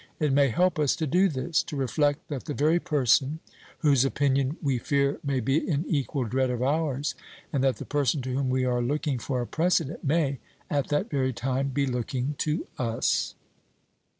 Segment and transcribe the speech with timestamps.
[0.19, 3.39] It may help us to do this, to reflect that the very person
[3.81, 7.13] whose opinion we fear may be in equal dread of ours,
[7.53, 10.39] and that the person to whom we are looking for a precedent may,
[10.71, 13.35] at that very time, be looking to us.